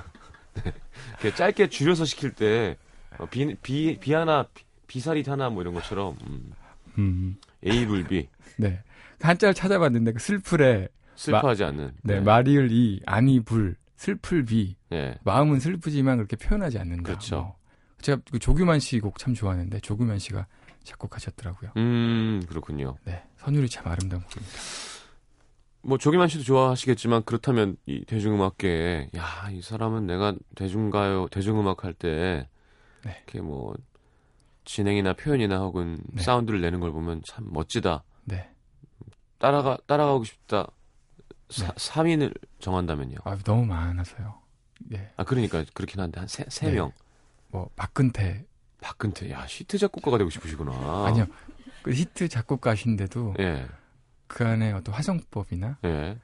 이렇게 1.22 1.36
짧게 1.36 1.70
줄여서 1.70 2.06
시킬 2.06 2.32
때 2.34 2.78
비 3.32 3.56
비 3.62 3.98
비 4.00 4.13
하나 4.13 4.44
비- 4.54 4.63
비사리 4.88 5.24
하나 5.26 5.50
뭐 5.50 5.62
이런 5.62 5.74
것처럼 5.74 6.18
음. 6.28 6.52
음, 6.98 7.38
애이불비 7.63 8.28
네. 8.58 8.82
한자를 9.22 9.54
찾아봤는데 9.54 10.13
그 10.13 10.20
슬플 10.19 10.75
애 10.75 10.89
슬퍼하지 11.15 11.63
않는 11.63 11.91
네, 12.04 12.20
말 12.19 12.42
이을 12.42 12.71
이 12.72 13.02
아니 13.06 13.39
불 13.39 13.76
슬플 13.96 14.44
비 14.46 14.76
예. 14.91 15.18
마음은 15.24 15.60
슬프지만 15.62 16.18
그렇게 16.18 16.36
표현하지 16.36 16.78
않는다. 16.80 17.04
그렇죠. 17.04 17.36
뭐. 17.38 17.56
제가 18.02 18.22
그 18.30 18.38
조규만 18.39 18.80
씨 18.80 19.00
곡 19.00 19.18
참 19.18 19.34
좋아하는데 19.34 19.80
조규만 19.80 20.20
씨가 20.20 20.46
작곡하셨더라고요. 20.84 21.72
음 21.78 22.41
그렇군요. 22.48 22.98
네, 23.06 23.24
선율이 23.38 23.70
참 23.70 23.88
아름다운 23.88 24.22
곡입니다. 24.24 24.58
뭐 25.86 25.98
조기만 26.00 26.28
씨도 26.28 26.43
좋아하시겠지만 26.43 27.24
그렇다면 27.24 27.78
이 27.86 28.04
대중음악계에 28.06 29.12
야 29.15 29.50
이 29.52 29.62
사람은 29.62 30.08
내가 30.08 30.34
대중가요 30.56 31.28
대중음악 31.30 31.84
할때 31.84 32.50
네. 33.04 33.12
이렇게 33.17 33.41
뭐 33.41 33.76
진행이나 34.63 35.13
표현이나 35.13 35.60
혹은 35.60 36.00
네. 36.12 36.24
사운드를 36.24 36.60
내는 36.62 36.80
걸 36.80 36.91
보면 36.91 37.21
참 37.24 37.45
멋지다. 37.54 38.04
네, 38.24 38.50
따라가 39.38 39.78
따라가고 39.86 40.24
싶다. 40.24 40.67
사, 41.50 41.67
네. 41.67 41.74
3인을 41.76 42.36
정한다면요. 42.60 43.17
아, 43.24 43.38
너무 43.43 43.63
많아서요. 43.67 44.41
네, 44.80 45.12
아 45.17 45.24
그러니까 45.24 45.63
그렇긴 45.76 46.02
한데 46.02 46.19
한 46.19 46.28
세세 46.28 46.65
네. 46.67 46.74
명. 46.74 46.91
뭐 47.50 47.69
박근태. 47.76 48.43
박근태. 48.82 49.30
야 49.30 49.45
히트 49.48 49.78
작곡가가 49.78 50.17
되고 50.17 50.32
싶으시구나. 50.32 51.06
아니요, 51.06 51.28
그 51.84 51.93
히트 51.93 52.28
작곡가신데도 52.28 53.36
예 53.39 53.67
그 54.36 54.45
안에 54.45 54.74
어떤 54.74 54.93
화성법이나 54.93 55.78
예. 55.86 56.19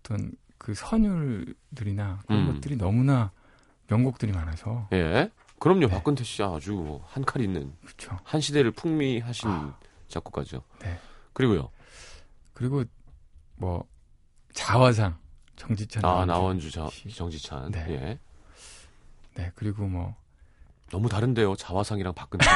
어떤 0.00 0.32
그 0.58 0.74
선율들이나 0.74 2.18
그런 2.26 2.46
음. 2.46 2.52
것들이 2.52 2.76
너무나 2.76 3.32
명곡들이 3.86 4.32
많아서 4.32 4.86
예. 4.92 5.30
그럼요. 5.58 5.86
네. 5.86 5.88
박근태 5.88 6.24
씨 6.24 6.42
아주 6.42 6.72
뭐 6.74 7.02
한칼 7.08 7.40
있는 7.40 7.72
그렇죠. 7.86 8.18
한 8.22 8.42
시대를 8.42 8.72
풍미하신 8.72 9.48
아. 9.48 9.78
작곡가죠. 10.08 10.62
네. 10.80 10.98
그리고요. 11.32 11.70
그리고 12.52 12.84
뭐 13.56 13.88
자화상 14.52 15.16
정지찬 15.56 16.04
아, 16.04 16.26
나원주 16.26 16.70
자, 16.70 16.86
씨. 16.90 17.08
정지찬. 17.08 17.70
네. 17.70 17.86
예. 17.88 18.18
네 19.36 19.52
그리고 19.54 19.86
뭐 19.86 20.14
너무 20.90 21.08
다른데요. 21.08 21.56
자화상이랑 21.56 22.14
박근태. 22.14 22.46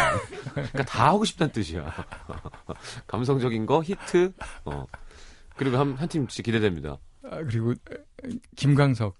그러니까 0.52 0.84
다 0.84 1.08
하고 1.08 1.24
싶다는 1.24 1.52
뜻이야. 1.52 1.84
감성적인 3.06 3.66
거 3.66 3.82
히트. 3.82 4.32
어. 4.64 4.86
그리고 5.56 5.76
한 5.76 5.94
한팀 5.94 6.26
진짜 6.28 6.42
기대됩니다. 6.42 6.98
아, 7.24 7.36
그리고 7.36 7.74
김광석 8.56 9.14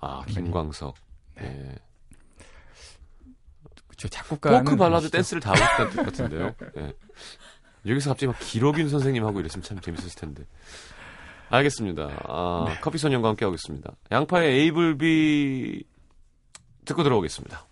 아, 0.00 0.24
김광석. 0.26 0.94
네. 1.36 1.44
예. 1.44 1.74
그쵸 3.88 4.08
작곡가는 4.08 4.64
포크 4.64 4.76
발라드 4.76 5.06
아시죠? 5.06 5.10
댄스를 5.16 5.40
다 5.40 5.50
하고 5.50 5.60
싶다는 5.60 5.90
뜻 5.90 5.96
같은데요. 6.04 6.54
예. 6.78 6.94
여기서 7.86 8.10
갑자기 8.10 8.26
막 8.28 8.36
기록윤 8.40 8.88
선생님 8.88 9.24
하고 9.24 9.40
이랬으면 9.40 9.62
참 9.62 9.80
재밌었을 9.80 10.20
텐데. 10.20 10.44
알겠습니다. 11.50 12.08
아, 12.26 12.64
네. 12.68 12.78
커피 12.80 12.98
소년과 12.98 13.28
함께 13.28 13.44
하겠습니다. 13.44 13.94
양파의 14.10 14.60
애이불비 14.60 15.84
듣고 16.84 17.02
들어오겠습니다. 17.02 17.66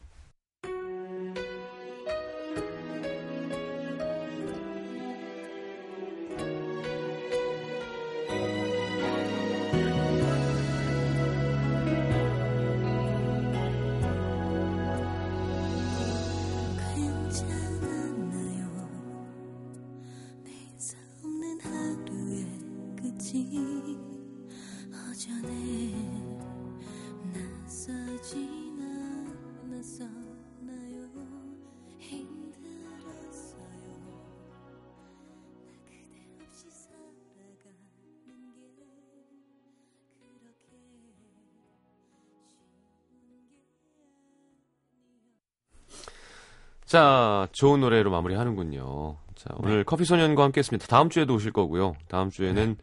자, 46.92 47.48
좋은 47.52 47.80
노래로 47.80 48.10
마무리하는군요. 48.10 49.16
자, 49.34 49.48
오늘 49.56 49.82
커피 49.82 50.04
소년과 50.04 50.44
함께 50.44 50.58
했습니다. 50.58 50.86
다음 50.88 51.08
주에도 51.08 51.34
오실 51.34 51.50
거고요. 51.50 51.94
다음 52.06 52.28
주에는 52.28 52.76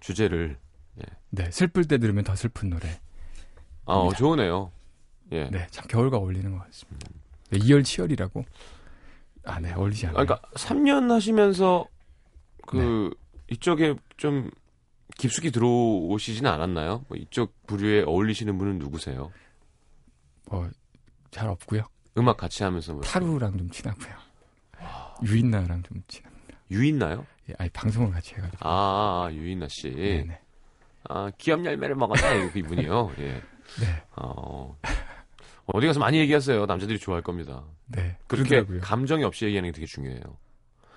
주제를 0.00 0.58
네 1.30 1.50
슬플 1.52 1.84
때 1.84 1.98
들으면 1.98 2.24
더 2.24 2.34
슬픈 2.34 2.68
노래 2.70 3.00
아, 3.86 4.08
좋으네요. 4.16 4.72
예. 5.30 5.48
네, 5.50 5.68
참 5.70 5.86
겨울과 5.86 6.16
어울리는 6.16 6.50
것 6.50 6.64
같습니다. 6.64 7.06
네, 7.50 7.60
이열치열이라고. 7.62 8.44
아, 9.44 9.60
네, 9.60 9.72
어울리지 9.72 10.06
않아요. 10.08 10.20
아, 10.20 10.24
그러니까 10.24 10.48
3년 10.54 11.10
하시면서 11.10 11.86
그 12.66 12.76
네. 12.76 13.54
이쪽에 13.54 13.94
좀 14.16 14.50
깊숙이 15.16 15.52
들어오시지는 15.52 16.50
않았나요? 16.50 17.04
뭐 17.06 17.16
이쪽 17.16 17.54
부류에 17.68 18.02
어울리시는 18.02 18.58
분은 18.58 18.80
누구세요? 18.80 19.30
뭐잘 20.50 21.48
없고요. 21.50 21.93
음악 22.16 22.36
같이 22.36 22.62
하면서 22.62 22.92
뭐 22.92 23.02
타루랑 23.02 23.58
좀 23.58 23.70
친하고요. 23.70 24.14
유인나랑 25.24 25.82
좀 25.82 26.02
친합니다. 26.08 26.58
유인나요? 26.70 27.26
예, 27.50 27.54
아니 27.58 27.70
방송을 27.70 28.10
같이 28.12 28.34
해가지고. 28.34 28.58
아, 28.60 28.70
아, 28.70 29.26
아 29.26 29.32
유인나 29.32 29.68
씨. 29.68 29.90
네네. 29.90 30.40
아, 31.08 31.30
기업 31.36 31.64
열매를 31.64 31.94
먹었다 31.94 32.34
이분이요. 32.54 33.12
예. 33.18 33.42
네. 33.80 34.02
어. 34.16 34.76
어디 35.66 35.86
가서 35.86 35.98
많이 36.00 36.18
얘기하세요. 36.18 36.66
남자들이 36.66 36.98
좋아할 36.98 37.22
겁니다. 37.22 37.64
네. 37.86 38.16
그렇게 38.26 38.48
그러더라고요. 38.50 38.80
감정이 38.80 39.24
없이 39.24 39.46
얘기하는 39.46 39.68
게 39.68 39.72
되게 39.74 39.86
중요해요. 39.86 40.22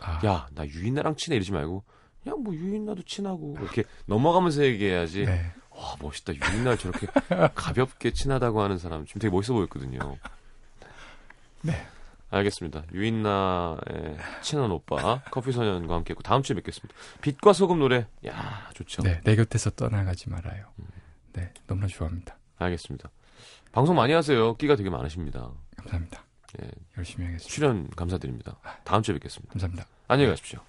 아. 0.01 0.21
야, 0.25 0.47
나 0.53 0.65
유인나랑 0.65 1.15
친해 1.15 1.37
이러지 1.37 1.51
말고, 1.51 1.83
야, 2.27 2.33
뭐 2.37 2.53
유인나도 2.53 3.03
친하고 3.03 3.55
이렇게 3.59 3.83
넘어가면서 4.05 4.63
얘기해야지. 4.63 5.25
네. 5.25 5.53
와, 5.69 5.95
멋있다. 6.01 6.33
유인나를 6.33 6.77
저렇게 6.77 7.07
가볍게 7.55 8.11
친하다고 8.11 8.61
하는 8.61 8.77
사람 8.77 9.05
지금 9.05 9.19
되게 9.19 9.31
멋있어 9.31 9.53
보였거든요. 9.53 10.17
네. 11.61 11.87
알겠습니다. 12.29 12.83
유인나의 12.93 14.17
친한 14.41 14.69
오빠 14.71 15.21
커피 15.31 15.51
소년과 15.53 15.95
함께 15.95 16.11
했고 16.11 16.23
다음 16.23 16.43
주에 16.43 16.55
뵙겠습니다. 16.55 16.93
빛과 17.21 17.53
소금 17.53 17.79
노래, 17.79 18.05
야 18.27 18.69
좋죠. 18.73 19.01
네, 19.03 19.21
내 19.23 19.35
곁에서 19.35 19.69
떠나가지 19.69 20.29
말아요. 20.29 20.65
네, 21.33 21.53
너무나 21.67 21.87
좋아합니다. 21.87 22.37
알겠습니다. 22.57 23.09
방송 23.71 23.95
많이 23.95 24.11
하세요. 24.11 24.55
끼가 24.57 24.75
되게 24.75 24.89
많으십니다. 24.89 25.51
감사합니다. 25.77 26.25
예, 26.61 26.69
열심히 26.97 27.25
하겠습니다. 27.27 27.53
출연 27.53 27.89
감사드립니다. 27.91 28.57
다음 28.83 29.01
주에 29.03 29.13
뵙겠습니다. 29.13 29.53
감사합니다. 29.53 29.85
안녕히 30.07 30.29
가십시오. 30.31 30.59